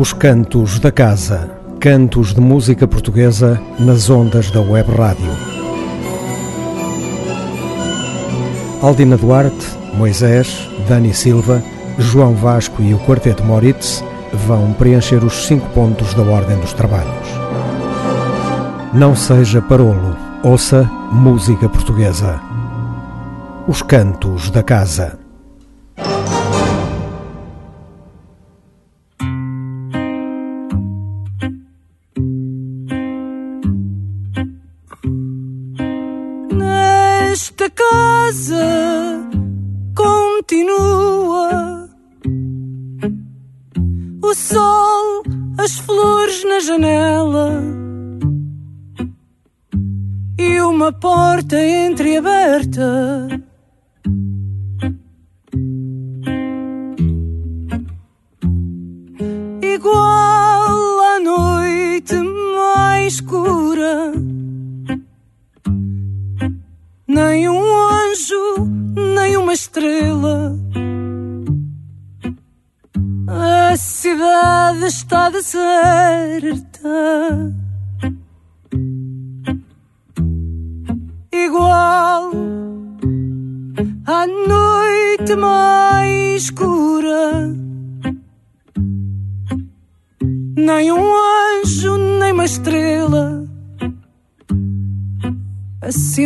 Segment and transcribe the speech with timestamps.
[0.00, 1.50] Os Cantos da Casa.
[1.78, 5.30] Cantos de música portuguesa nas ondas da Web Rádio.
[8.80, 11.62] Aldina Duarte, Moisés, Dani Silva,
[11.98, 14.02] João Vasco e o Quarteto Moritz
[14.46, 17.28] vão preencher os cinco pontos da Ordem dos Trabalhos.
[18.94, 22.40] Não seja parolo, ouça música portuguesa.
[23.68, 25.19] Os Cantos da Casa.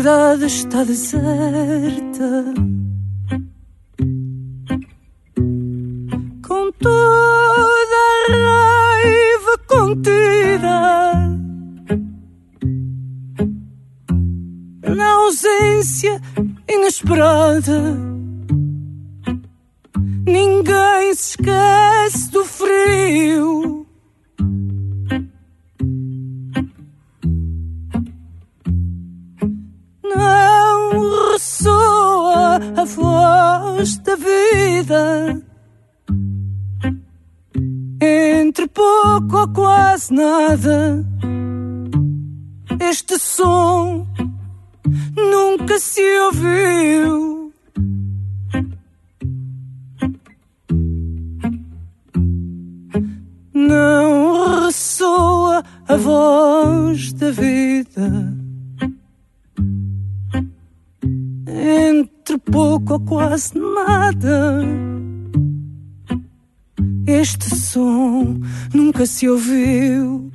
[0.05, 1.25] Cidade está deserta.
[6.47, 8.33] Com toda a
[9.01, 11.39] raiva contida.
[14.95, 16.21] Na ausência
[16.69, 17.97] inesperada.
[20.27, 23.64] Ninguém se esquece do frio.
[31.45, 35.43] Ressoa a voz da vida.
[38.01, 41.05] Entre pouco ou quase nada,
[42.81, 44.07] este som
[45.15, 47.53] nunca se ouviu.
[53.53, 58.34] Não ressoa a voz da vida.
[62.55, 64.63] Pouco ou quase nada.
[67.05, 68.39] Este som
[68.73, 70.31] nunca se ouviu.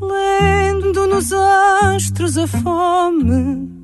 [0.00, 3.77] Lendo nos astros a fome.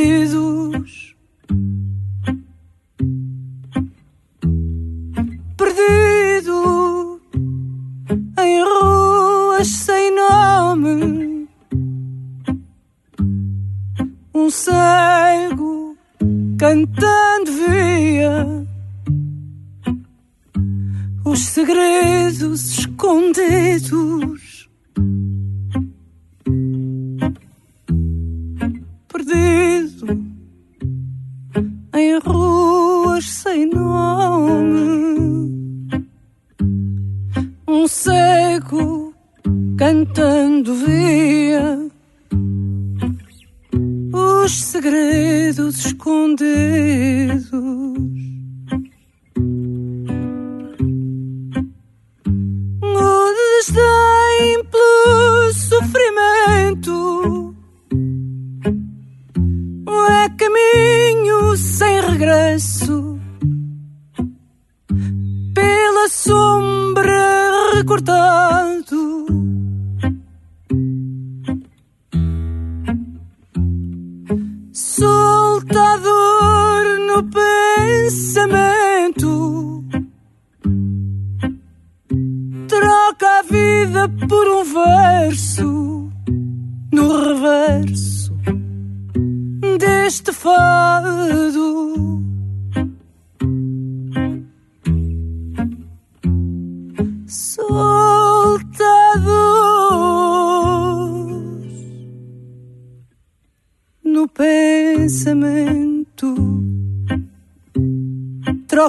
[0.00, 0.49] Sentidos.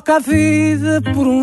[0.02, 1.41] Troca a vida por um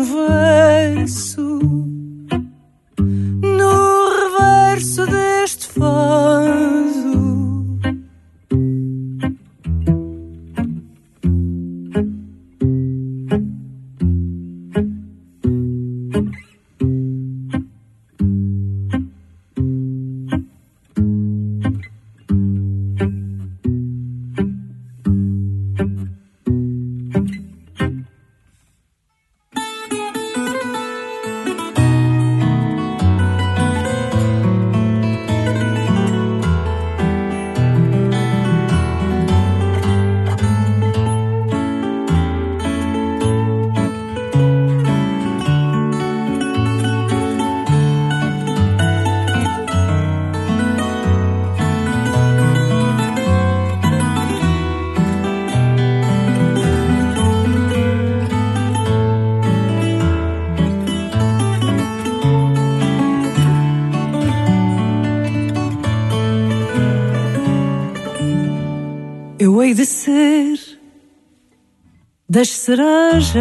[72.59, 73.37] cerejas,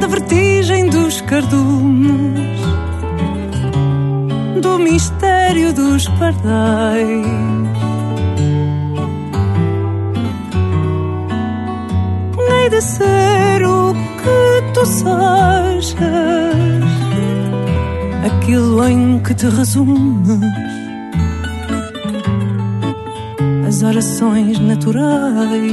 [0.00, 2.60] da vertigem dos cardumes,
[4.62, 7.26] do mistério dos pardais.
[12.38, 15.94] Hei de ser o que tu sejas,
[18.24, 20.83] aquilo em que te resumes
[23.84, 25.72] orações naturais.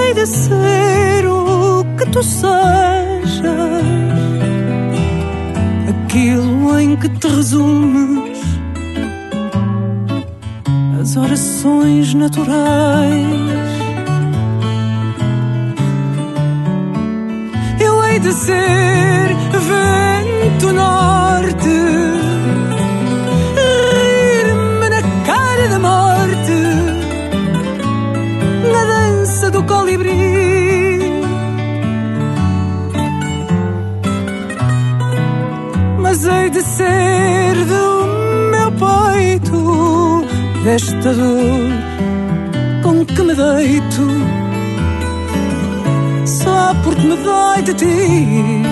[0.00, 3.42] Hei de ser o que tu sejas,
[5.88, 8.38] aquilo em que te resumes,
[11.00, 13.26] as orações naturais.
[17.80, 19.36] Eu hei de ser
[19.68, 22.27] vento norte
[40.78, 41.72] desta dor
[42.84, 44.06] com que me deito,
[46.24, 48.62] só porque me dói de ti.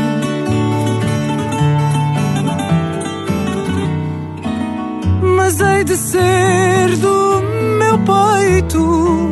[5.37, 7.43] Mas hei de ser do
[7.81, 9.31] meu peito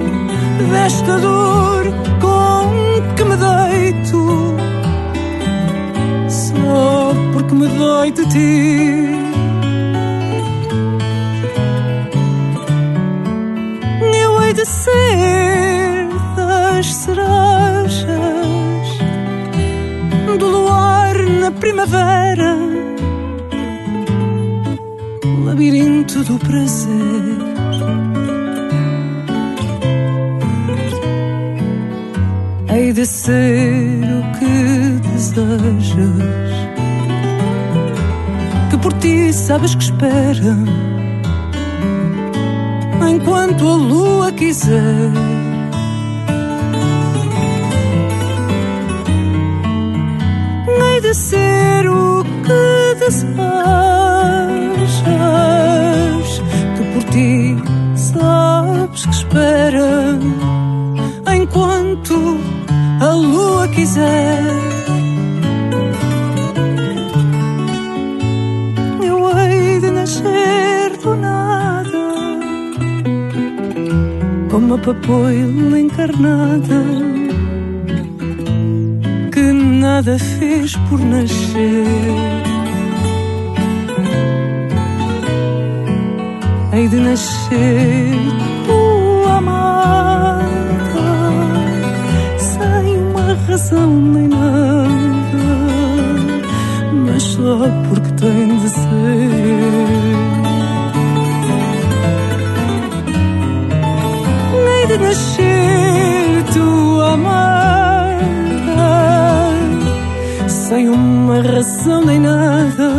[0.72, 1.84] desta dor
[2.20, 4.56] com que me deito,
[6.28, 9.13] só porque me dói de ti.
[14.84, 18.06] Ser das cerejas,
[20.38, 22.56] do luar na primavera,
[25.46, 27.54] labirinto do prazer
[32.74, 34.54] hei de ser o que
[35.08, 36.54] desejas.
[38.70, 40.56] Que por ti sabes que espera,
[43.24, 45.10] enquanto a lua quiser.
[50.68, 53.32] Hei de ser o que desejas,
[56.76, 57.56] que por ti
[57.96, 60.18] sabes que espera,
[61.34, 62.38] enquanto
[63.00, 64.43] a lua quiser.
[74.84, 76.84] Papoila encarnada,
[79.32, 81.86] que nada fez por nascer.
[86.72, 88.10] Hei de nascer
[88.66, 89.84] tua amada
[93.54, 94.88] razão nem nada,
[97.06, 99.43] mas só porque tem de ser.
[105.14, 108.18] Nem de nascer tua amada,
[110.48, 112.90] sem uma razão nem nada,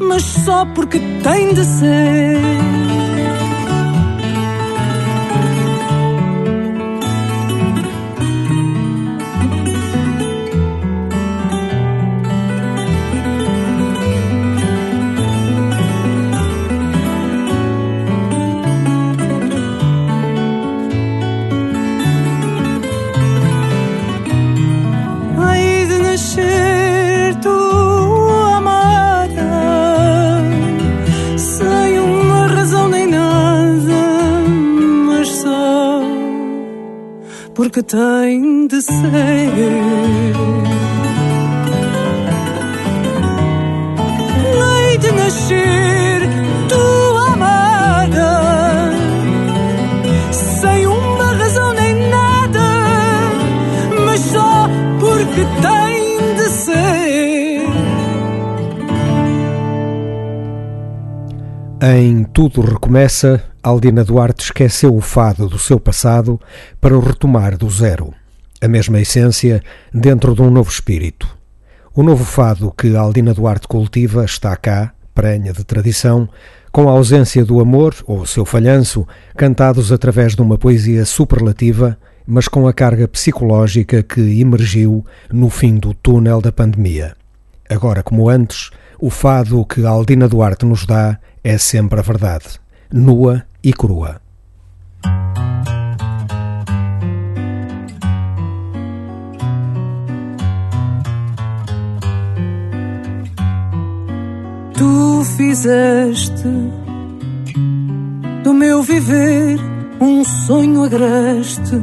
[0.00, 2.73] mas só porque tem de ser.
[37.84, 38.94] Tem de ser.
[44.58, 46.28] Lei de nascer,
[46.68, 48.90] tua amada,
[50.32, 52.70] sem uma razão nem nada,
[54.04, 54.68] mas só
[55.00, 57.64] porque tem de ser.
[61.82, 66.40] Em Tudo Recomeça, Aldina Duarte esqueceu o fado do seu passado
[66.80, 68.12] para o retomar do zero.
[68.60, 69.62] A mesma essência
[69.92, 71.28] dentro de um novo espírito.
[71.94, 76.28] O novo fado que Aldina Duarte cultiva está cá, prenha de tradição,
[76.72, 82.48] com a ausência do amor ou seu falhanço, cantados através de uma poesia superlativa, mas
[82.48, 87.14] com a carga psicológica que emergiu no fim do túnel da pandemia.
[87.70, 92.58] Agora como antes, o fado que Aldina Duarte nos dá é sempre a verdade,
[92.90, 94.18] nua e crua.
[104.72, 106.48] Tu fizeste
[108.42, 109.60] do meu viver
[110.00, 111.76] um sonho agreste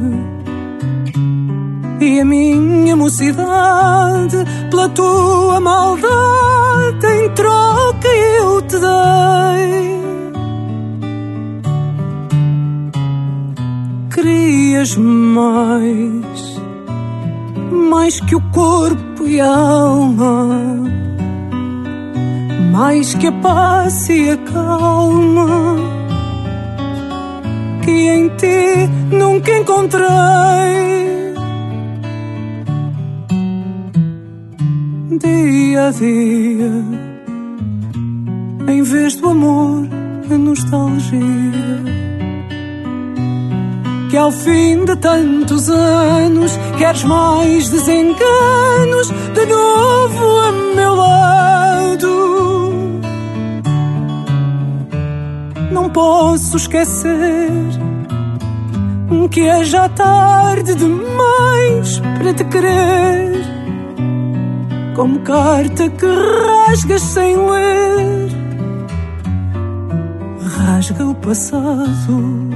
[2.00, 4.36] e a minha mocidade
[4.70, 9.92] pela tua maldade em troca eu te dei.
[14.22, 16.60] querias mais,
[17.70, 20.48] mais que o corpo e a alma,
[22.70, 25.76] mais que a paz e a calma,
[27.84, 31.21] que em ti nunca encontrei.
[35.18, 36.72] Dia a dia,
[38.68, 39.88] em vez do amor,
[40.30, 41.20] a nostalgia
[44.10, 52.72] que ao fim de tantos anos queres mais desenganos de novo a meu lado.
[55.70, 57.52] Não posso esquecer
[59.32, 63.61] que é já tarde demais para te querer.
[64.94, 68.28] Como carta que rasgas sem ler,
[70.56, 72.50] rasga o passado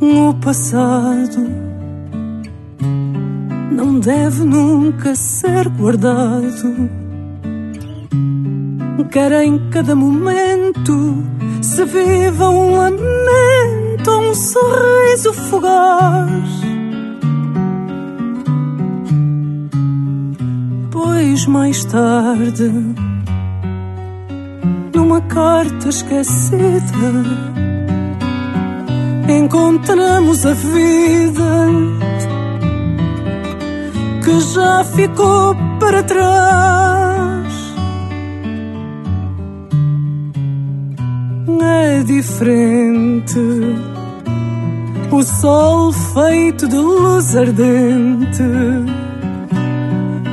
[0.00, 1.46] no passado
[3.70, 7.02] não deve nunca ser guardado.
[9.12, 11.22] Quer em cada momento
[11.62, 16.50] se viva um lamento, um sorriso fugaz.
[20.90, 22.72] Pois mais tarde,
[24.94, 26.82] numa carta esquecida
[29.28, 31.66] encontramos a vida
[34.24, 36.91] que já ficou para trás.
[42.12, 43.40] Diferente
[45.10, 48.42] o sol feito de luz ardente.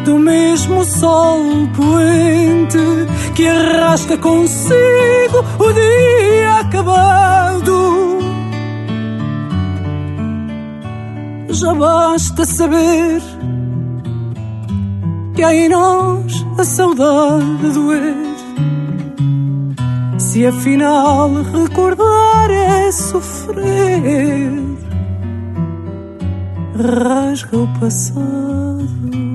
[0.03, 1.39] Do mesmo sol
[1.75, 2.77] poente
[3.35, 8.19] que arrasta consigo o dia acabado
[11.49, 13.21] já basta saber
[15.35, 18.28] que há em nós a saudade doer.
[20.29, 24.51] Se afinal recordar é sofrer,
[26.75, 29.28] rasga o passado.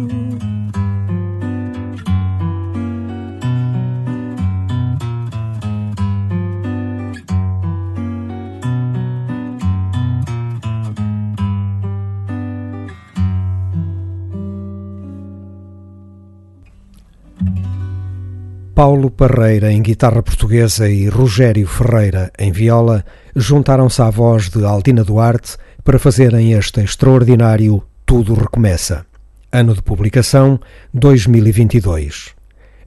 [18.75, 23.05] Paulo Parreira em guitarra portuguesa e Rogério Ferreira em viola
[23.37, 29.07] juntaram-se à voz de Aldina Duarte para fazerem este extraordinário Tudo Recomeça.
[29.53, 30.59] Ano de publicação
[30.93, 32.35] 2022.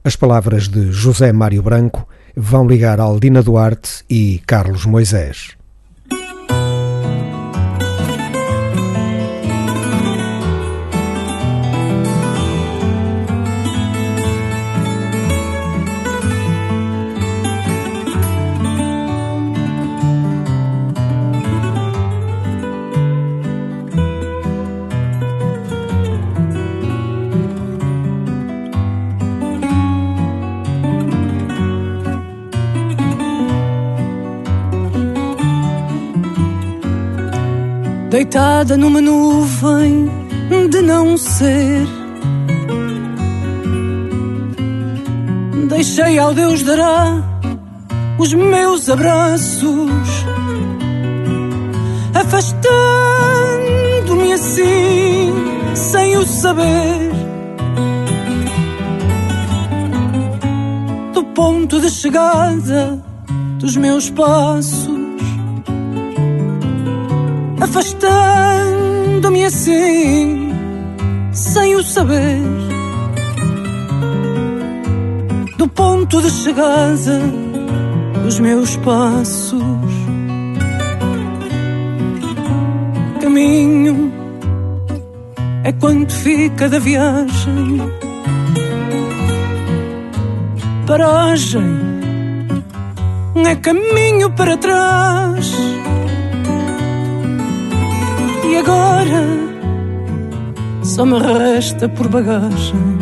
[0.04, 5.57] As palavras de José Mário Branco vão ligar Aldina Duarte e Carlos Moisés.
[38.18, 40.10] Deitada numa nuvem
[40.70, 41.86] de não ser.
[45.68, 47.22] Deixei ao Deus dará
[48.18, 50.24] os meus abraços,
[52.12, 55.32] afastando-me assim,
[55.76, 57.12] sem o saber.
[61.14, 63.00] Do ponto de chegada
[63.60, 64.87] dos meus passos,
[67.60, 70.52] afastando-me assim,
[71.32, 72.40] sem o saber.
[75.56, 77.20] Do ponto de chegada
[78.24, 79.62] dos meus passos,
[83.20, 84.12] caminho
[85.64, 87.78] é quanto fica da viagem.
[90.86, 91.88] Paragem
[93.46, 95.52] é caminho para trás.
[98.48, 99.24] E agora
[100.82, 102.98] só me resta por bagagem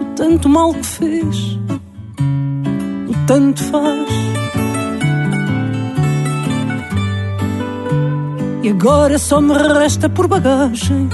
[0.00, 1.58] o tanto mal que fez,
[3.08, 4.08] o tanto faz.
[8.62, 11.08] E agora só me resta por bagagem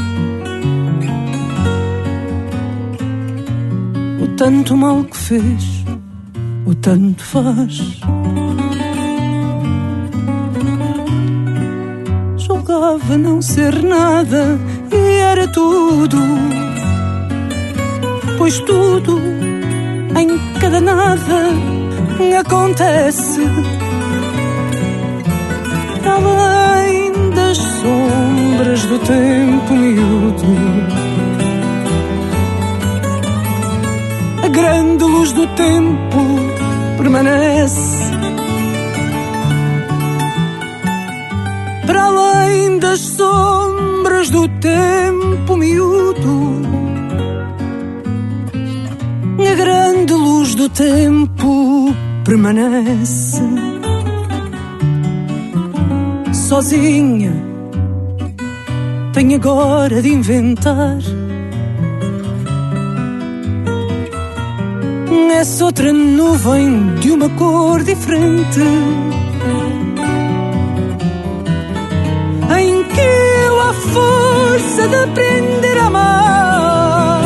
[4.23, 5.84] o tanto mal que fez,
[6.67, 7.99] o tanto faz.
[12.89, 14.59] Julgava não ser nada
[14.91, 16.17] e era tudo.
[18.39, 19.21] Pois tudo
[20.17, 21.45] em cada nada
[22.39, 23.41] acontece.
[26.05, 30.47] Além das sombras do tempo miúdo,
[34.43, 36.19] a grande luz do tempo
[36.97, 38.07] permanece
[41.89, 46.61] para além das sombras do tempo miúdo.
[49.51, 51.95] A grande luz do tempo
[52.27, 53.41] permanece
[56.35, 57.33] sozinha.
[59.15, 60.99] Tenho agora de inventar
[65.41, 68.61] essa outra nuvem de uma cor diferente
[74.86, 77.21] de aprender a amar.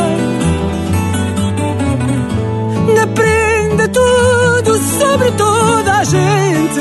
[3.02, 6.80] Aprenda tudo sobre toda a gente.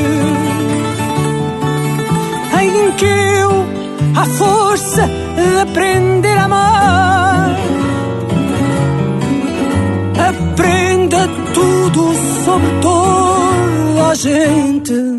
[2.61, 3.65] Em que eu,
[4.15, 7.55] a força de aprender a amar.
[10.29, 12.13] Aprenda tudo
[12.45, 15.10] sobre toda a gente.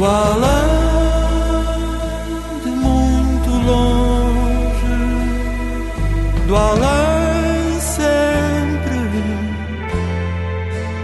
[0.00, 0.40] Do além
[2.64, 4.96] de muito longe,
[6.46, 9.10] do além sempre,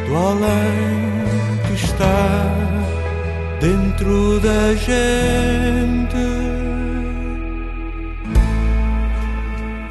[0.07, 2.51] do além que está
[3.61, 6.17] dentro da gente.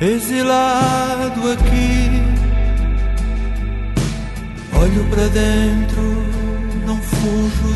[0.01, 2.23] Exilado aqui,
[4.81, 6.01] olho para dentro,
[6.87, 7.74] não fujo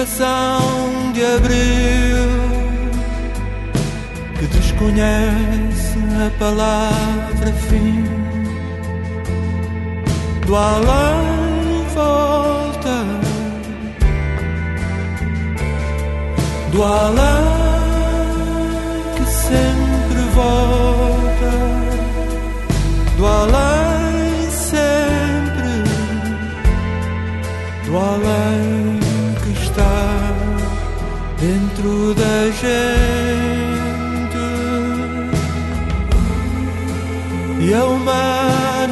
[0.00, 2.28] coração de abril
[4.38, 8.04] que desconhece a palavra fim.
[10.46, 13.04] Do além volta
[16.72, 17.20] do além
[19.16, 21.50] que sempre volta
[23.18, 25.84] do além sempre
[27.84, 28.89] do além
[31.40, 32.80] dentro da gente
[37.60, 38.90] e a humanidade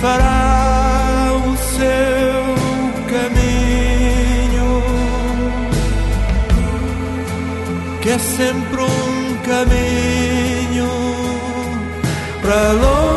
[0.00, 2.54] fará o seu
[3.10, 4.82] caminho
[8.02, 10.90] que é sempre um caminho
[12.42, 13.15] para longe.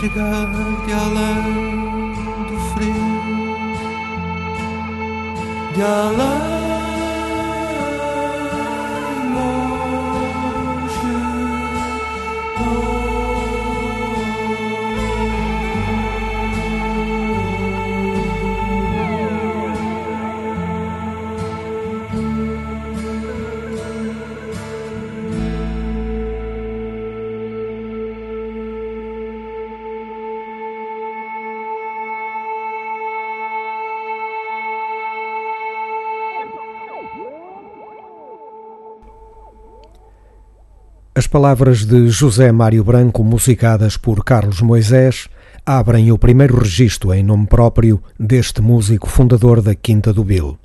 [0.00, 0.46] Chegar
[0.86, 2.14] de além
[2.48, 2.94] do frio,
[5.74, 6.29] de além
[41.20, 45.28] As palavras de José Mário Branco, musicadas por Carlos Moisés,
[45.66, 50.58] abrem o primeiro registro em nome próprio deste músico fundador da Quinta do Bil.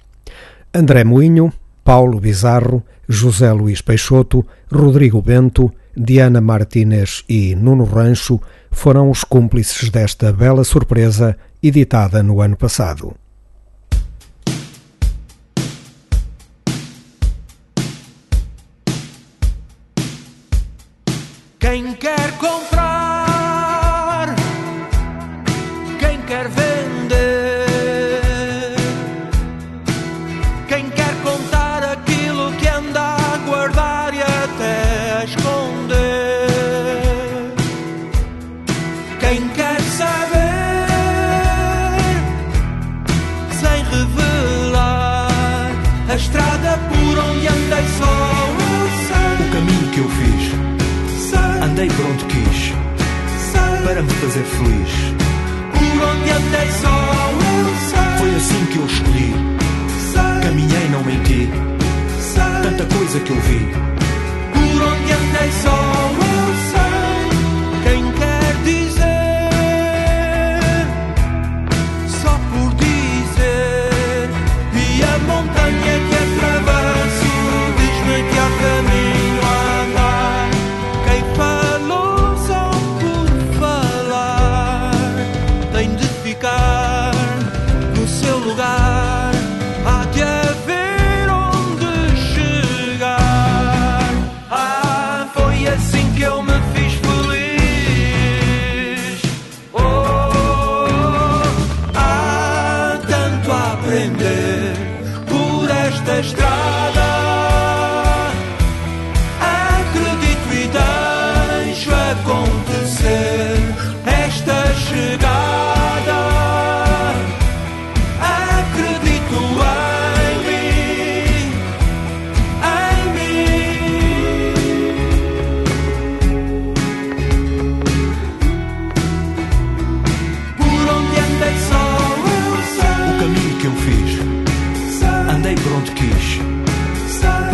[0.74, 1.52] André Moinho,
[1.84, 8.40] Paulo Bizarro, José Luís Peixoto, Rodrigo Bento, Diana Martínez e Nuno Rancho
[8.72, 13.14] foram os cúmplices desta bela surpresa editada no ano passado.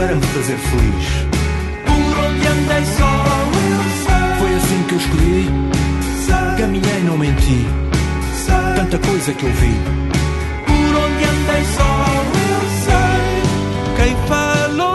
[0.02, 1.28] para me fazer feliz.
[1.86, 3.24] Por onde andei só
[3.70, 4.40] eu sei.
[4.40, 5.50] Foi assim que eu escolhi.
[6.26, 6.58] Sei.
[6.58, 7.68] Caminhei, não menti.
[8.34, 8.76] Sei.
[8.78, 9.80] Tanta coisa que eu vi.
[10.66, 14.06] Por onde andei só eu sei.
[14.06, 14.91] Quem falou?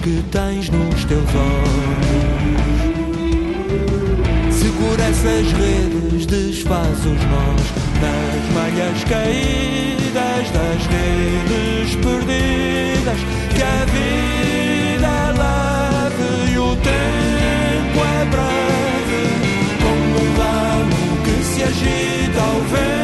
[0.00, 2.48] que tens nos teus olhos.
[4.50, 7.60] Segura essas redes, desfaz os nós
[8.00, 13.20] das malhas caídas, das redes perdidas.
[13.54, 19.22] Que a vida leve e o tempo é breve,
[19.82, 22.97] como um ramo que se agita ao vento.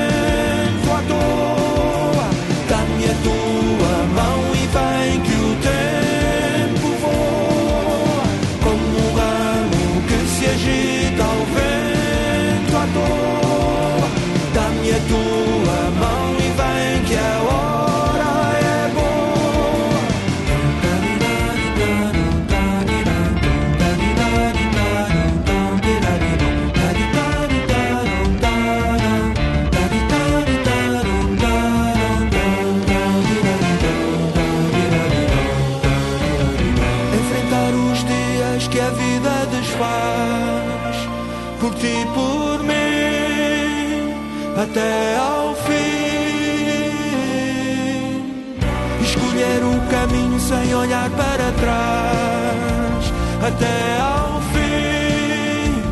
[50.55, 53.13] Sem olhar para trás
[53.47, 55.83] até ao fim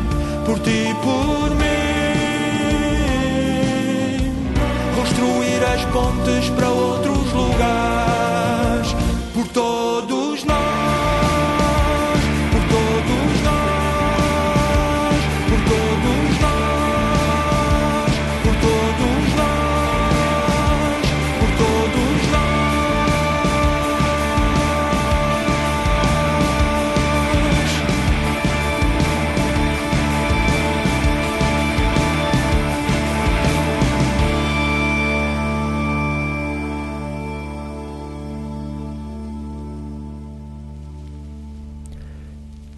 [0.45, 1.63] por ti e por mim.
[4.95, 7.12] Construir as pontes para outros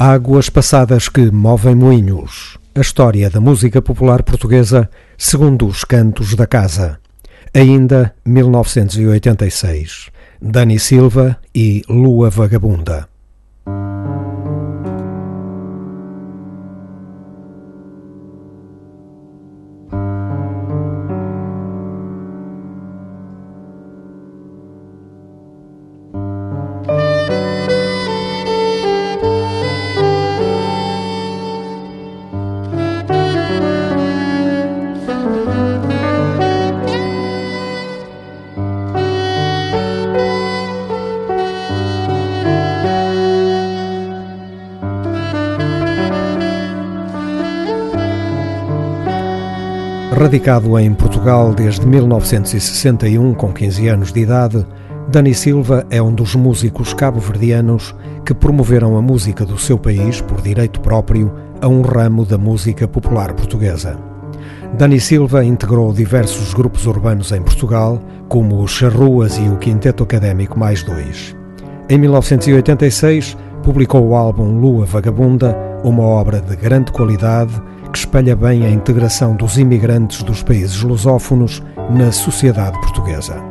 [0.08, 2.60] Águas passadas que movem moinhos.
[2.76, 4.88] A história da música popular portuguesa
[5.18, 7.00] segundo os cantos da casa.
[7.52, 10.12] Ainda 1986.
[10.40, 13.10] Dani Silva e Lua Vagabunda.
[50.36, 54.66] Radicado em Portugal desde 1961, com 15 anos de idade,
[55.08, 60.42] Dani Silva é um dos músicos cabo-verdianos que promoveram a música do seu país por
[60.42, 63.98] direito próprio a um ramo da música popular portuguesa.
[64.78, 70.60] Dani Silva integrou diversos grupos urbanos em Portugal, como os Charruas e o Quinteto Académico
[70.60, 71.34] Mais Dois.
[71.90, 77.54] Em 1986, publicou o álbum Lua Vagabunda, uma obra de grande qualidade
[77.96, 83.42] que espelha bem a integração dos imigrantes dos países lusófonos na sociedade portuguesa.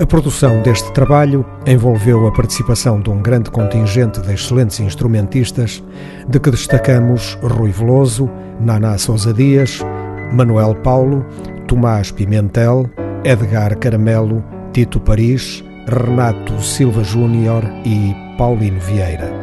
[0.00, 5.82] A produção deste trabalho envolveu a participação de um grande contingente de excelentes instrumentistas,
[6.28, 8.30] de que destacamos Rui Veloso,
[8.60, 9.84] Naná Sousa Dias,
[10.32, 11.26] Manuel Paulo,
[11.66, 12.88] Tomás Pimentel,
[13.24, 14.40] Edgar Caramelo,
[14.72, 19.37] Tito Paris, Renato Silva Júnior e Paulino Vieira.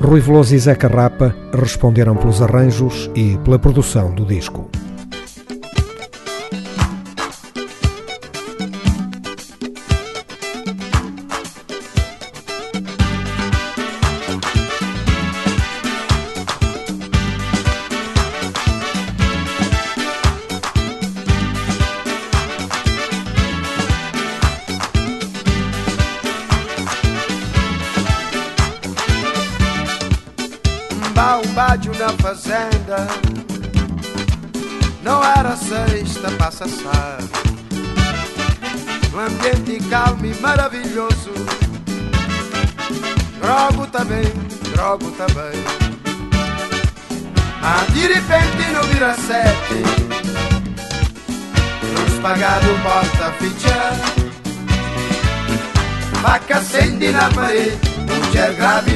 [0.00, 4.68] Rui Veloso e Zeca Rapa responderam pelos arranjos e pela produção do disco.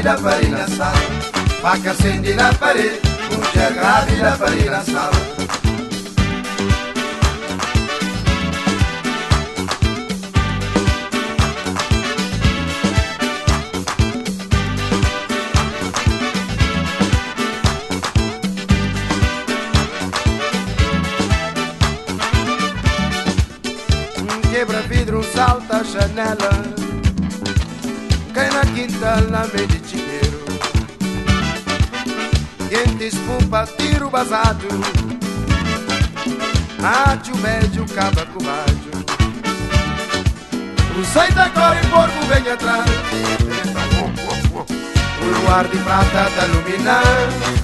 [0.03, 0.93] Grávida para ir na sala
[1.63, 3.01] Faca acende na parede
[3.31, 5.32] Mulher grávida para ir na sala
[28.75, 30.45] Quinta, na de chiqueiro
[32.71, 34.67] Quente espumpa, tiro basado
[36.81, 38.93] Mate o médio, caba com rádio.
[40.99, 42.85] O sai da cor e porco vem atrás
[45.21, 47.63] O luar de prata tá iluminando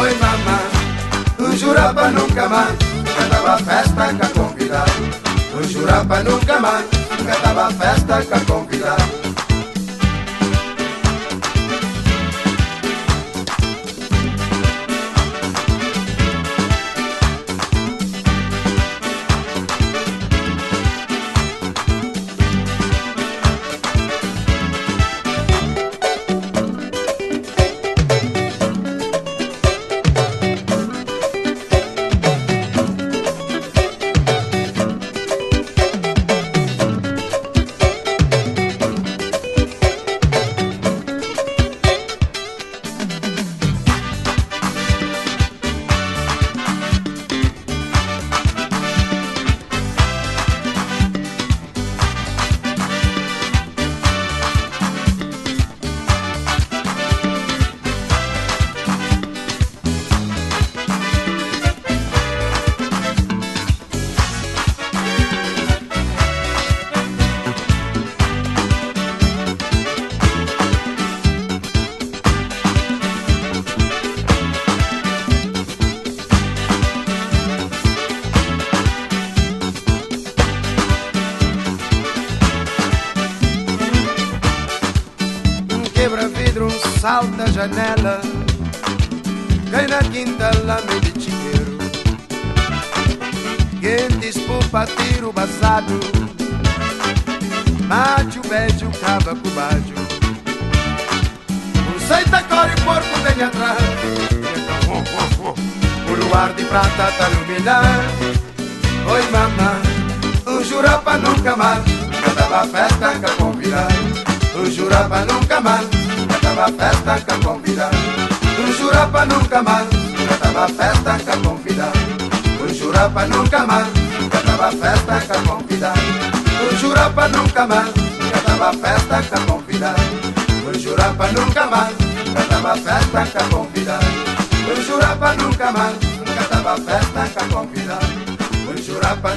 [0.00, 2.76] Oi mamã, o jurava nunca mais.
[3.16, 5.24] Cantava festa com convidado
[5.56, 6.86] o jurava nunca mais.
[7.24, 9.23] Cantava festa com convidado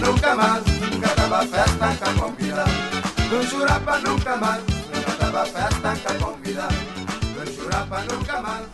[0.08, 0.64] Nunca mais,
[1.02, 2.72] cantava festa com convidado.
[3.30, 4.64] No Jurapa nunca mais,
[5.06, 6.76] cantava festa com convidado.
[7.36, 8.66] No Jurapa nunca mais.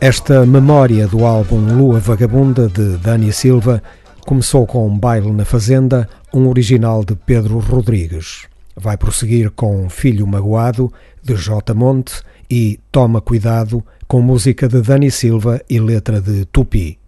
[0.00, 3.82] Esta memória do álbum Lua Vagabunda de Dani Silva
[4.26, 8.46] começou com um baile na Fazenda, um original de Pedro Rodrigues.
[8.74, 10.90] Vai prosseguir com Filho Magoado,
[11.22, 11.74] de J.
[11.74, 16.98] Monte, e Toma Cuidado, com música de Dani Silva e letra de Tupi.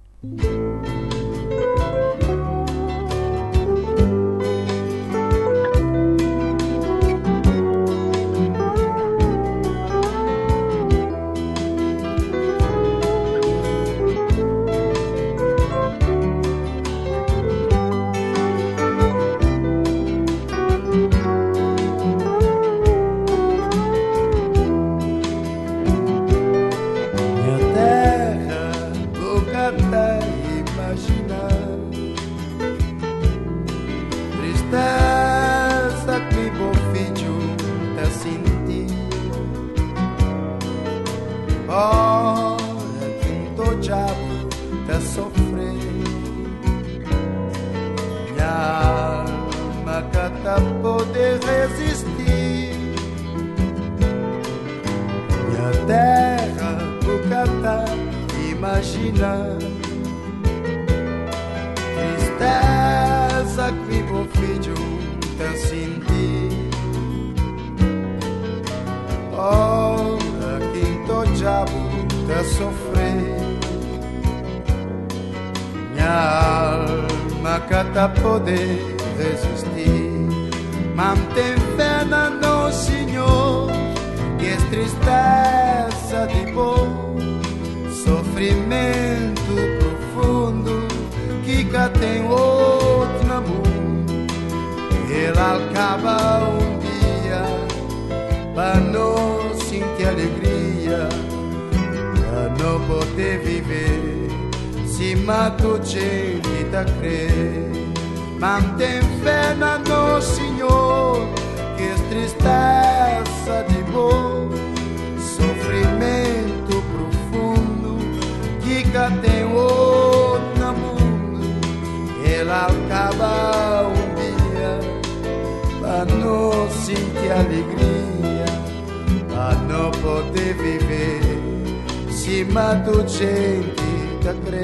[133.43, 134.63] acredita, crê.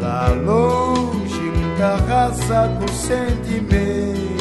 [0.00, 4.36] Lá longe, muita raça com sentimento.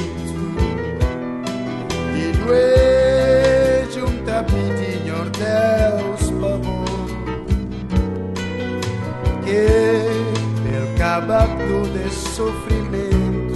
[2.15, 6.85] E doente, um tapitinho Deus pavor.
[9.43, 9.67] Que
[10.63, 13.55] pelo cabaco de sofrimento.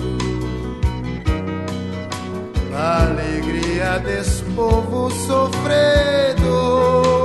[2.73, 7.18] Alegria desse povo sofredor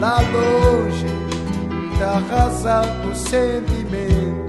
[0.00, 1.06] lá longe
[1.98, 4.46] da razão do sentimento.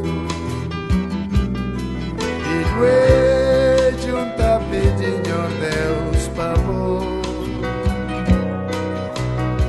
[2.44, 7.04] E doente um tapetinho, Deus, pavor.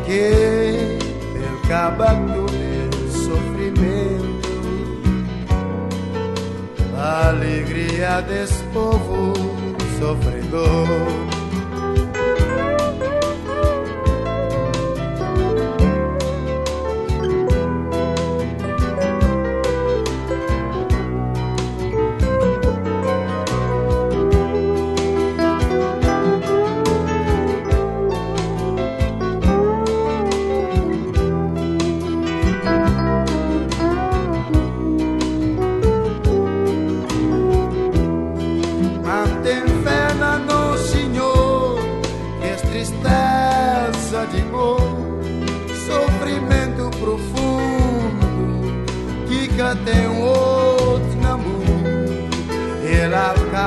[0.05, 0.99] Que
[1.33, 2.47] pelo cabaco
[2.91, 4.49] do sofrimento,
[6.97, 9.35] a alegria desse povo
[9.99, 11.38] sofredor.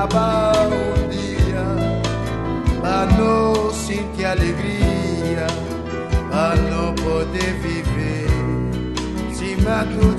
[0.01, 1.63] Acaba um dia,
[2.81, 5.45] para não sentir alegria,
[6.31, 8.27] para não poder viver,
[9.31, 10.15] cima do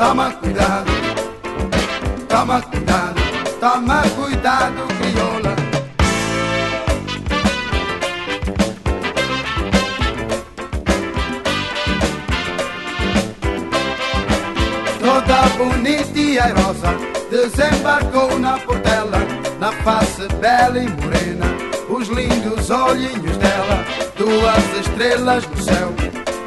[0.00, 0.90] toma cuidado,
[2.26, 3.20] toma cuidado,
[3.60, 5.56] toma cuidado, crioula.
[14.98, 16.96] toda bonita e airosa,
[17.30, 19.18] desembarcou na portela,
[19.58, 21.44] na face bela e morena,
[21.90, 23.84] os lindos olhinhos dela,
[24.16, 25.92] duas estrelas no céu,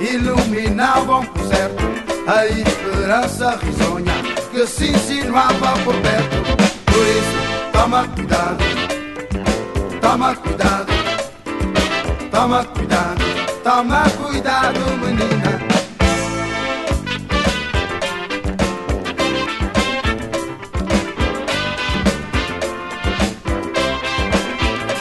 [0.02, 4.14] iluminavam por certo a esperança risonha
[4.52, 6.38] que se insinuava por perto.
[6.86, 8.64] Por isso, toma cuidado,
[10.00, 10.94] toma cuidado,
[12.32, 13.24] toma cuidado,
[13.64, 15.44] toma cuidado, menina.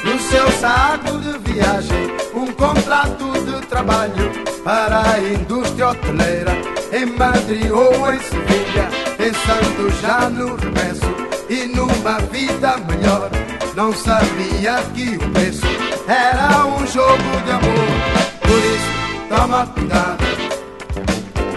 [0.04, 4.32] no seu saco de viagem um contrato de trabalho
[4.64, 11.10] para a indústria hoteleira em Madrid ou em Sevilha, pensando já no regresso
[11.48, 13.30] e numa vida melhor.
[13.74, 15.66] Não sabia que o preço
[16.06, 17.88] era um jogo de amor.
[18.42, 20.24] Por isso, toma cuidado,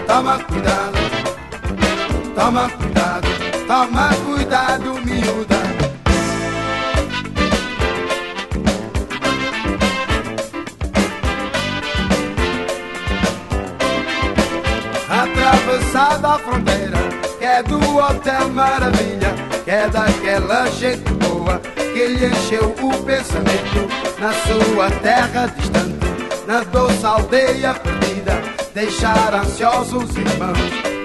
[0.06, 0.98] toma cuidado,
[2.34, 3.28] toma cuidado,
[3.66, 5.65] toma cuidado, miúda.
[17.56, 19.34] É do Hotel Maravilha,
[19.64, 23.88] que é daquela gente boa que lhe encheu o pensamento
[24.18, 25.96] na sua terra distante,
[26.46, 28.42] na doce aldeia perdida,
[28.74, 30.58] deixar ansiosos irmãos,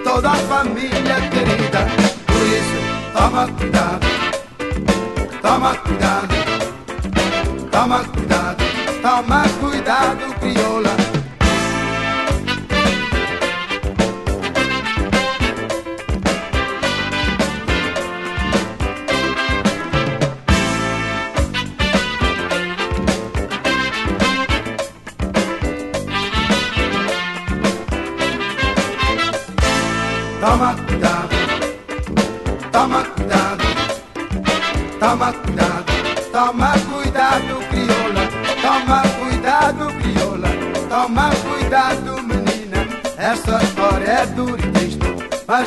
[0.04, 1.88] toda a família querida.
[2.28, 2.80] Por isso,
[3.14, 4.08] toma cuidado,
[5.42, 6.36] toma cuidado,
[7.72, 8.64] toma cuidado,
[9.02, 11.11] toma cuidado, crioula.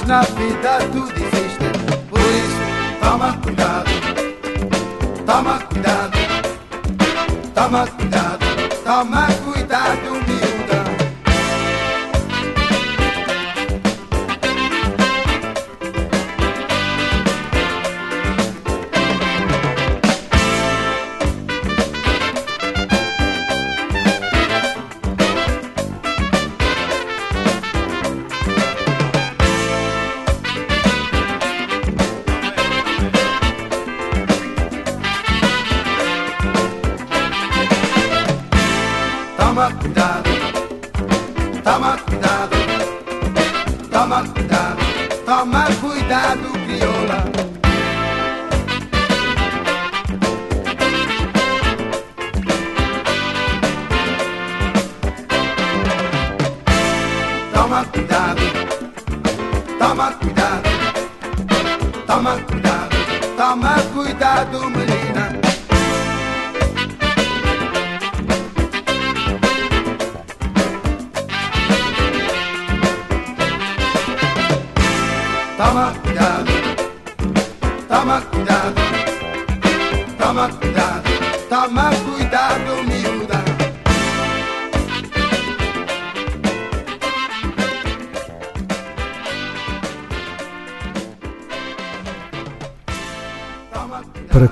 [0.07, 1.65] Na vida tudo existe.
[2.11, 2.65] Por isso,
[3.01, 3.91] toma cuidado,
[5.27, 6.19] toma cuidado,
[7.55, 8.47] toma cuidado,
[8.85, 10.24] toma cuidado,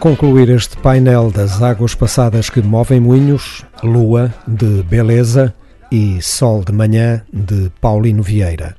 [0.02, 5.54] concluir este painel das águas passadas que movem moinhos, Lua, de Beleza,
[5.92, 8.74] e Sol de Manhã, de Paulino Vieira.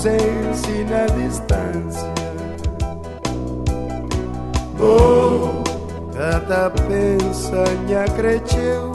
[0.00, 2.08] ausência e na distância.
[4.76, 5.62] Vou,
[6.14, 8.92] cada pensa me acrediteu,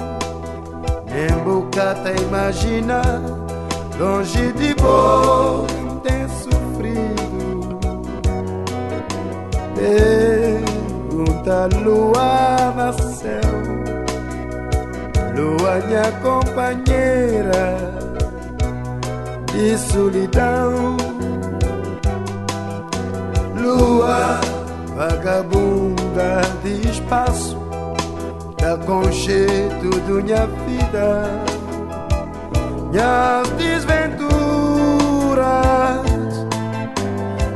[1.06, 3.03] nem bocata imagina,
[3.99, 5.68] longe de bom
[6.01, 7.78] tem sofrido.
[11.06, 13.51] Pergunta lua no céu,
[15.36, 17.95] lua minha companheira
[19.56, 20.97] e solidão.
[23.58, 24.41] Lua
[24.95, 27.58] vagabunda de espaço,
[28.62, 31.43] da conjeto do minha vida,
[32.91, 34.36] minhas desventuras.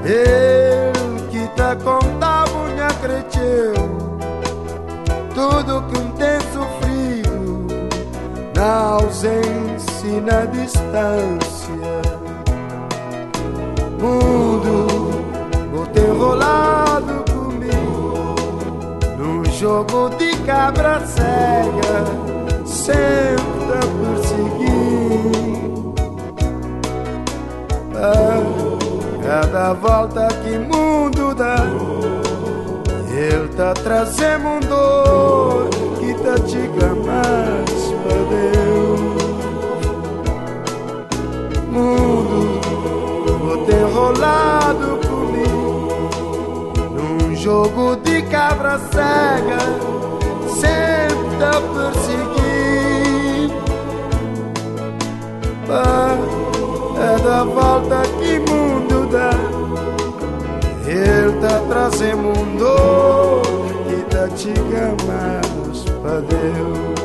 [0.06, 0.93] Eu
[1.30, 3.74] que te contava, minha acrediteu
[5.34, 7.68] tudo que um tem sofrido
[8.56, 11.59] na ausência e na distância
[14.00, 14.88] mundo
[15.74, 18.36] vou ter rolado comigo
[19.18, 22.06] num jogo de cabra cega
[22.66, 25.30] sempre por seguir.
[27.95, 31.66] A cada volta que mundo dá
[33.20, 35.70] ele tá trazendo um dor
[36.00, 37.74] que tá te clamando
[38.04, 39.00] para Deus.
[41.70, 42.09] Mundo
[43.50, 45.89] Tô enrolado por mim
[46.93, 49.58] num jogo de cabra cega,
[50.47, 52.30] sempre a perseguir.
[57.02, 59.32] É da volta que mundo dá.
[60.88, 63.41] Ele tá trazendo mundo
[63.89, 66.99] e tá te chamando para Deus.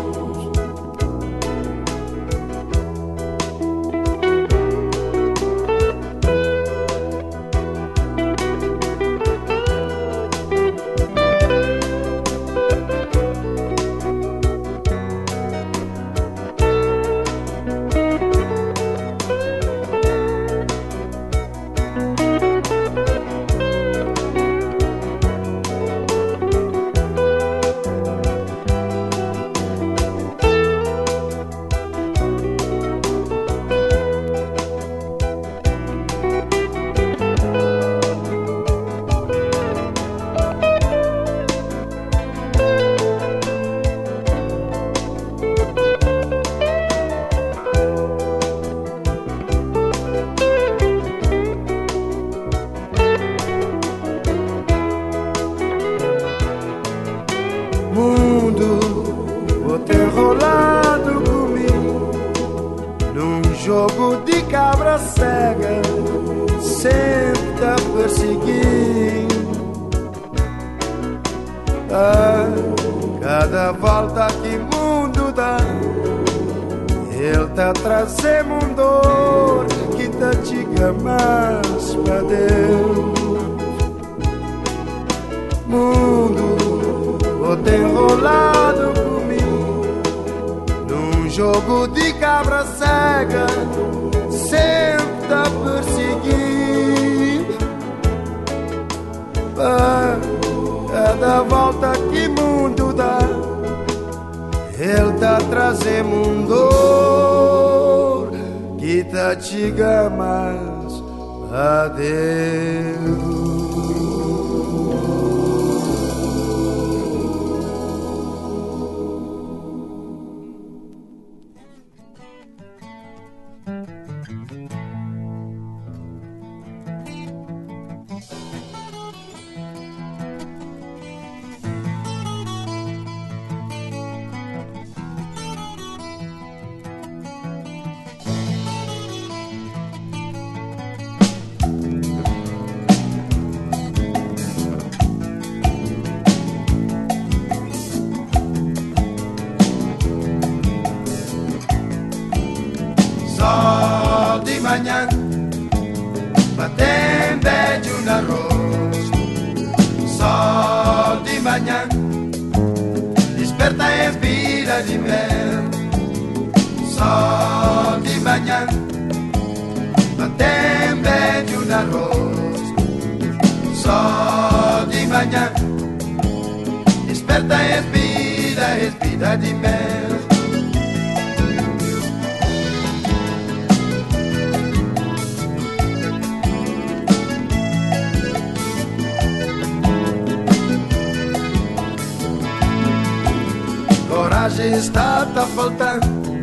[194.74, 196.40] sei stata faltante,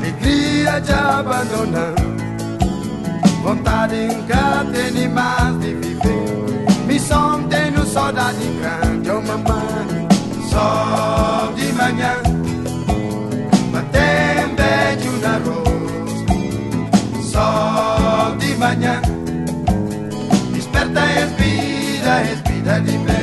[0.00, 2.02] l'idea già abbandonata,
[3.42, 9.62] vontade incatenimata di vivere, mi son tenuto saudade grande, oh mamma,
[10.50, 12.20] sol di manhã,
[13.70, 16.12] batem de um arroz,
[17.30, 19.00] sol de manhã,
[20.52, 23.13] desperta, respira, respira, libera.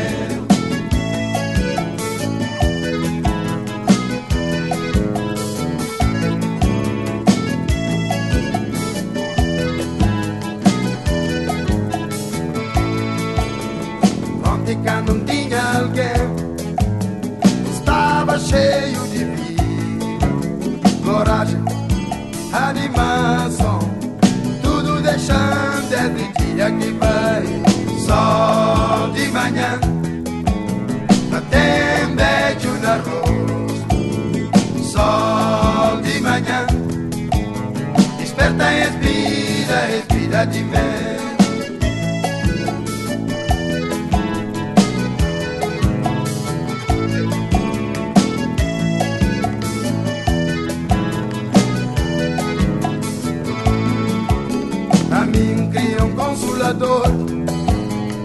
[56.81, 57.07] splendor,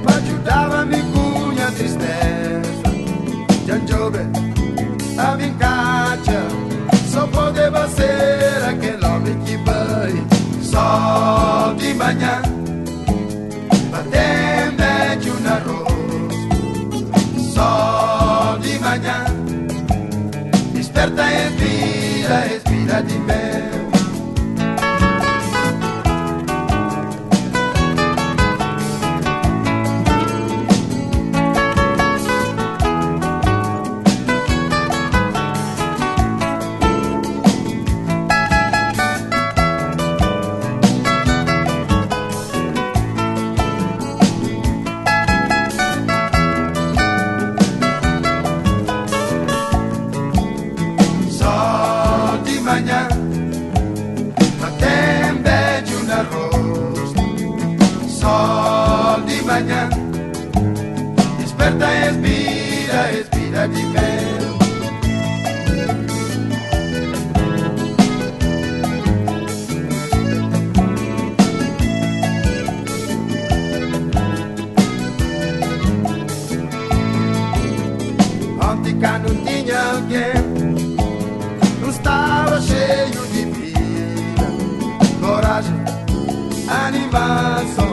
[0.04, 2.90] ma giudava-me cunha tristeza.
[3.66, 4.26] Gian Giove,
[5.18, 6.42] a vincaccia,
[7.12, 10.24] só podeva ser aquele homem que banha
[10.62, 12.42] só de manhã,
[13.90, 15.94] batendo de um arroz,
[17.54, 19.24] só de manhã,
[20.72, 23.55] desperta, e vira, respira de pé.
[79.06, 80.34] Nunca não tinha alguém.
[81.80, 84.46] Não estava cheio de vida
[85.20, 85.74] Coragem,
[86.68, 87.85] animação.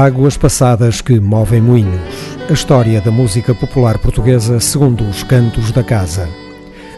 [0.00, 2.00] Águas passadas que movem moinhos.
[2.48, 6.26] A história da música popular portuguesa segundo os cantos da casa.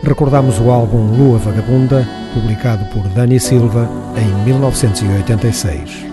[0.05, 6.07] Recordamos o álbum Lua Vagabunda, publicado por Dani Silva em 1986.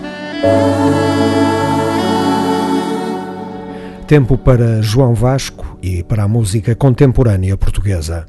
[4.08, 8.26] Tempo para João Vasco e para a música contemporânea portuguesa.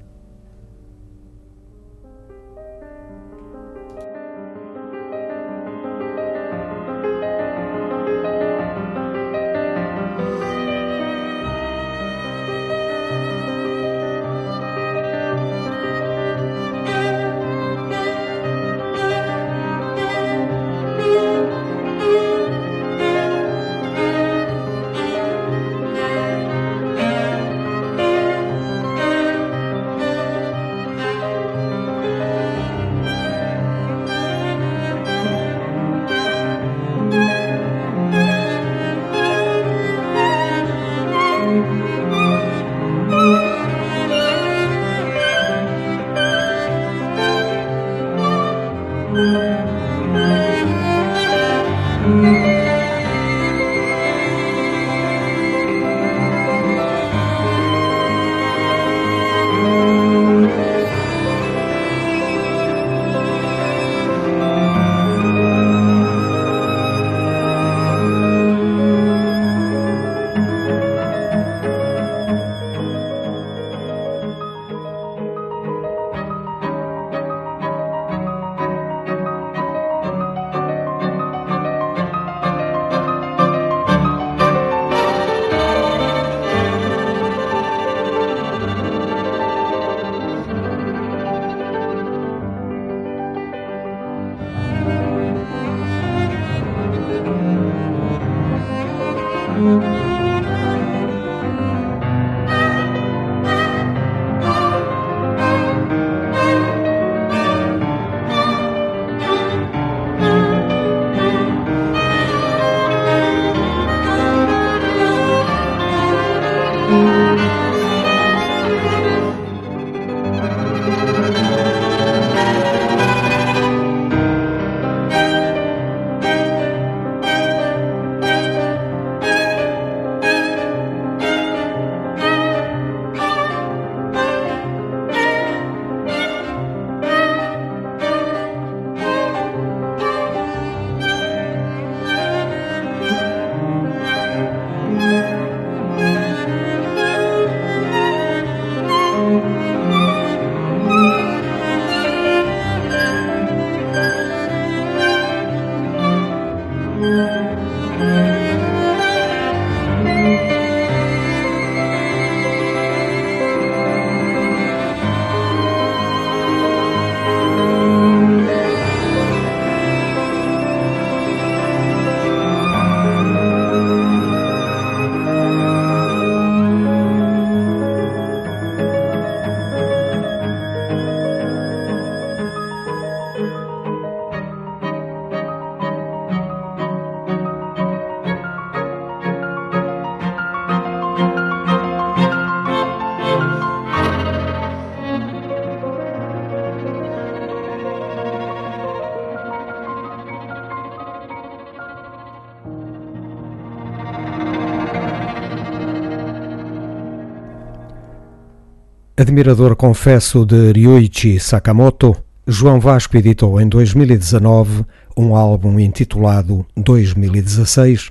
[209.22, 212.18] Admirador confesso de Ryuichi Sakamoto,
[212.48, 214.84] João Vasco editou em 2019
[215.16, 218.10] um álbum intitulado 2016,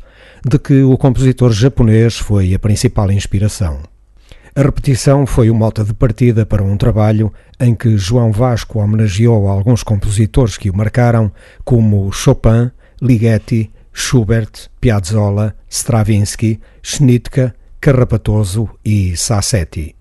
[0.48, 3.80] de que o compositor japonês foi a principal inspiração.
[4.54, 9.48] A repetição foi o mote de partida para um trabalho em que João Vasco homenageou
[9.48, 11.32] alguns compositores que o marcaram,
[11.64, 12.70] como Chopin,
[13.02, 17.50] Ligeti, Schubert, Piazzolla, Stravinsky, Schnittke,
[17.80, 19.96] Carrapatoso e Sassetti.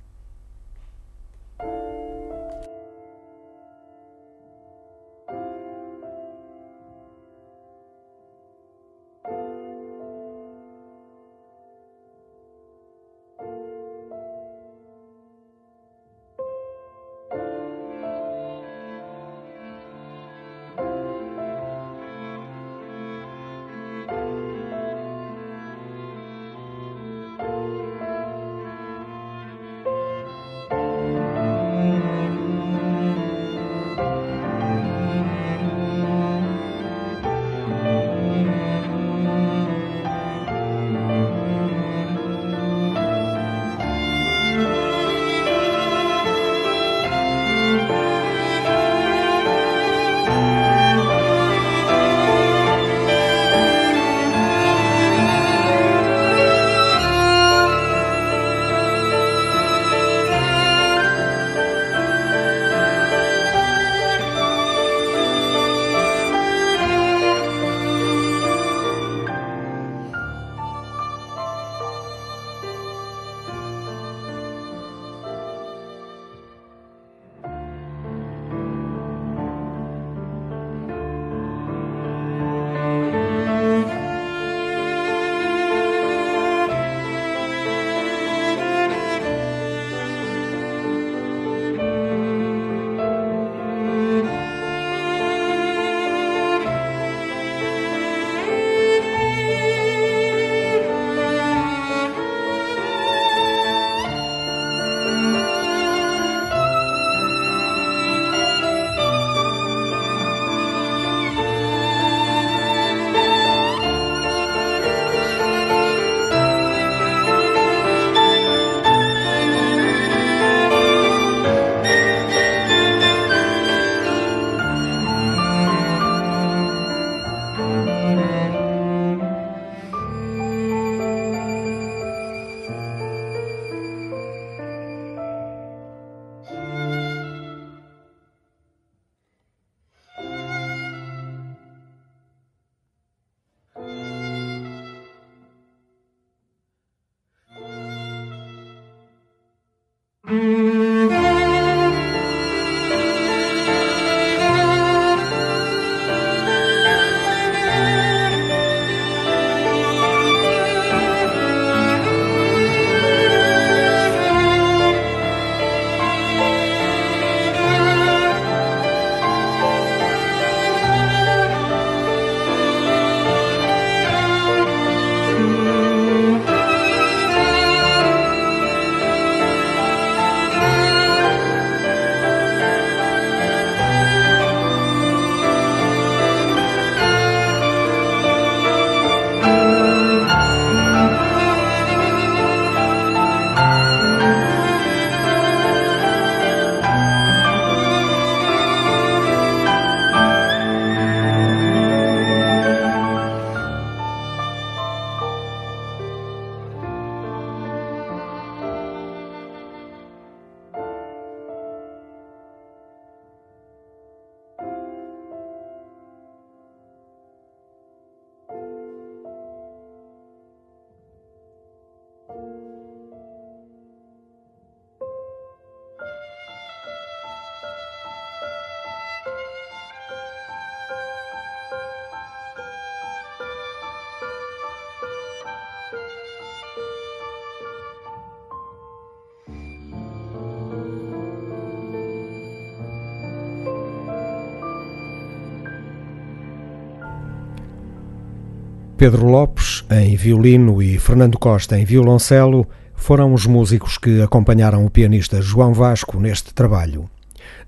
[248.99, 254.89] Pedro Lopes em violino e Fernando Costa em violoncelo foram os músicos que acompanharam o
[254.89, 257.09] pianista João Vasco neste trabalho.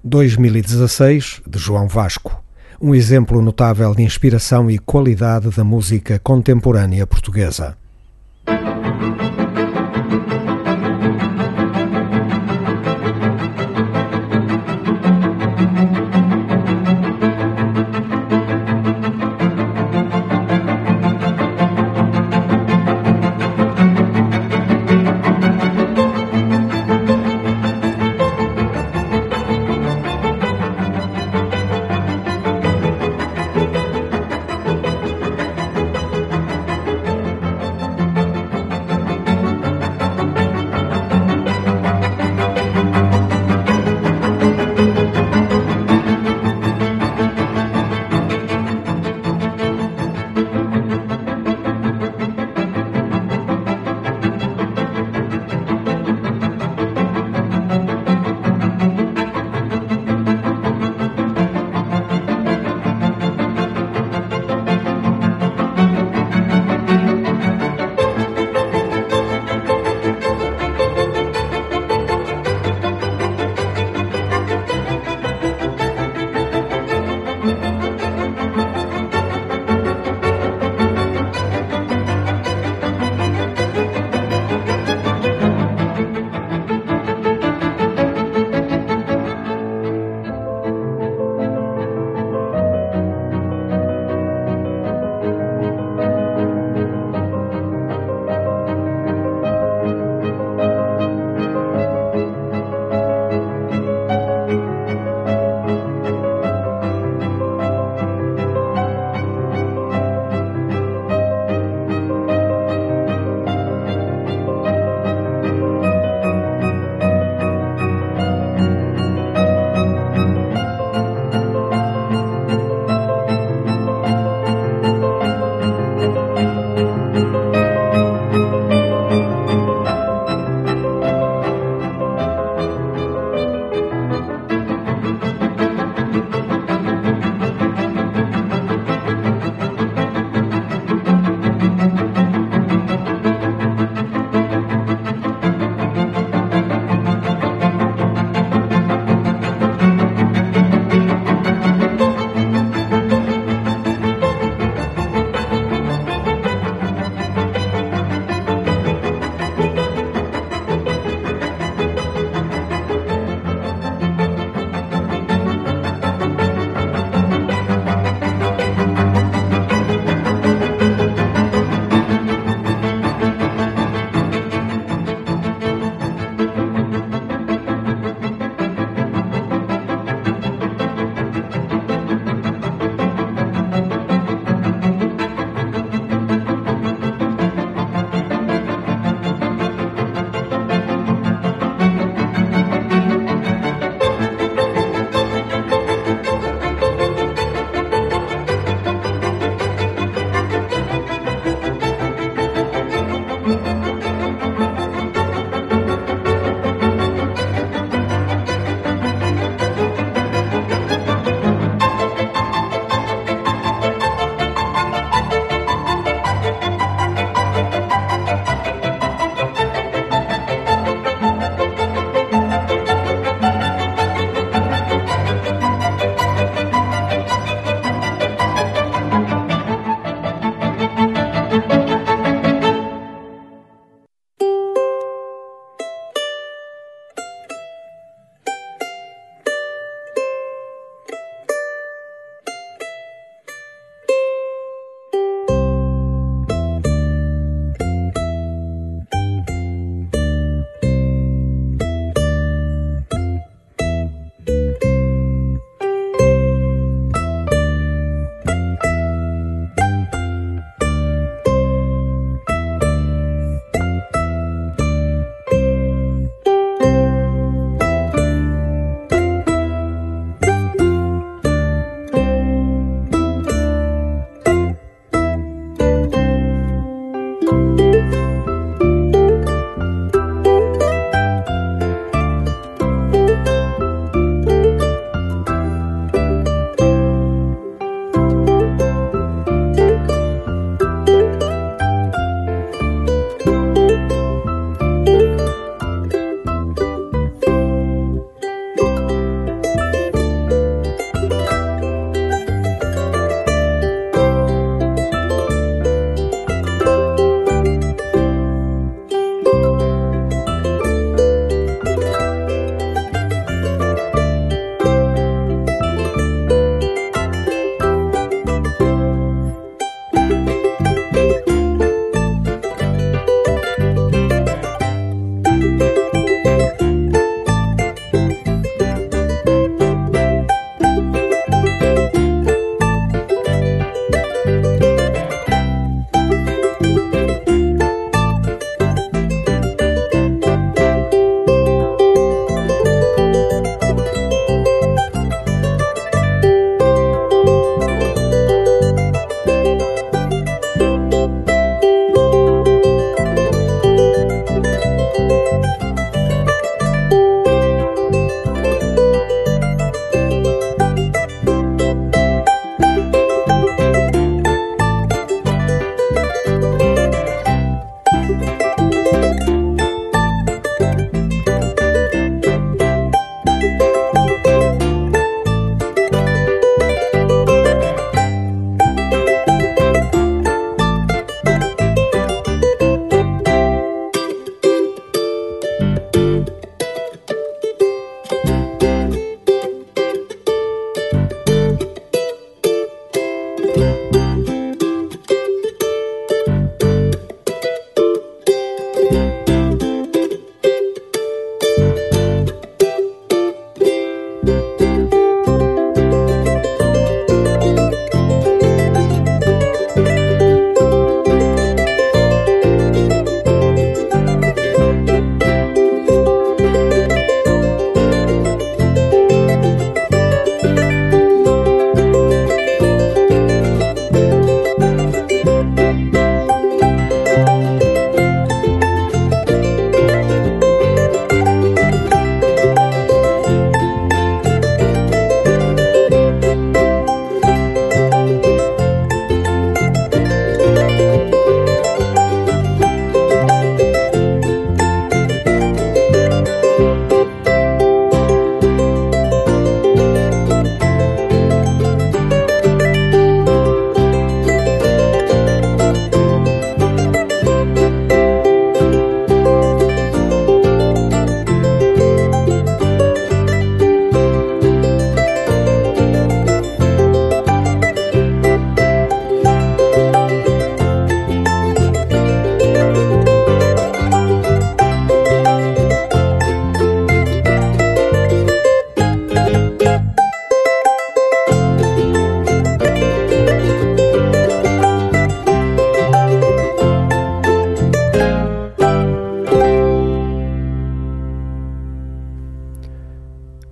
[0.04, 2.44] 2016 de João Vasco,
[2.82, 7.78] um exemplo notável de inspiração e qualidade da música contemporânea portuguesa.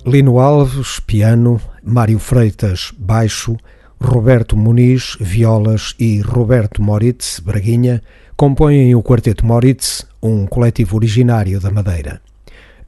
[0.10, 3.56] Lino Alves, piano, Mário Freitas, baixo,
[4.02, 8.02] Roberto Muniz, violas e Roberto Moritz, braguinha,
[8.36, 12.19] compõem o Quarteto Moritz, um coletivo originário da Madeira.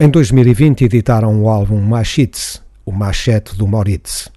[0.00, 4.28] Em 2020 editaram o álbum Machites, o machete do Moritz.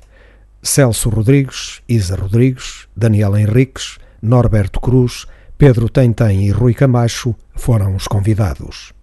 [0.62, 5.26] Celso Rodrigues, Isa Rodrigues, Daniel Henriques, Norberto Cruz,
[5.57, 8.94] Pedro Tentem e Rui Camacho foram os convidados.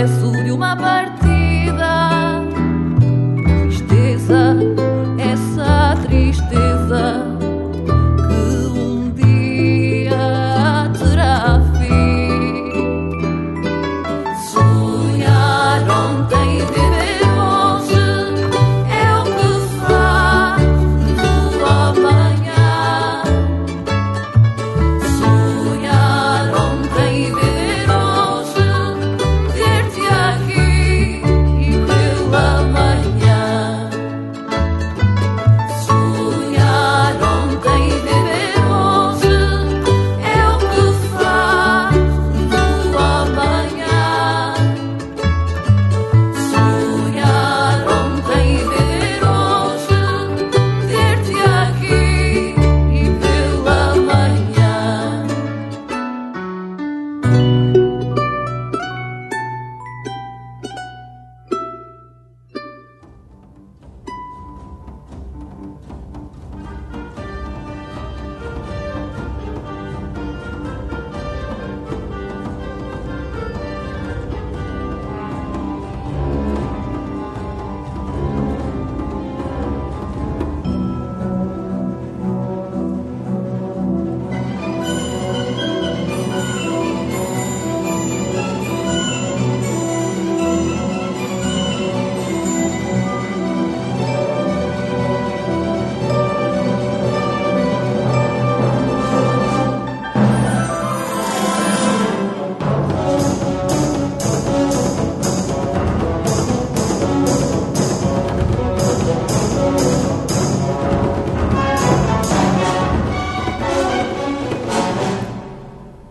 [0.00, 0.06] é
[0.44, 1.29] de uma parte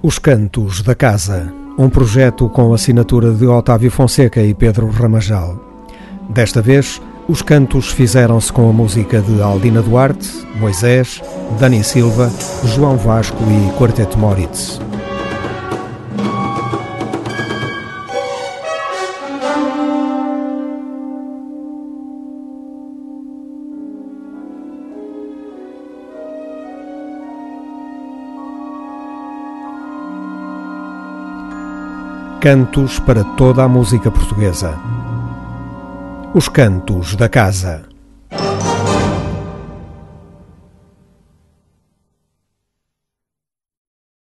[0.10, 5.60] Os Cantos da Casa, um projeto com assinatura de Otávio Fonseca e Pedro Ramajal.
[6.28, 11.22] Desta vez, os cantos fizeram-se com a música de Aldina Duarte, Moisés,
[11.60, 12.28] Dani Silva,
[12.66, 14.82] João Vasco e Quarteto Moritz.
[32.42, 34.74] Cantos para toda a música portuguesa.
[36.34, 37.89] Os Cantos da Casa.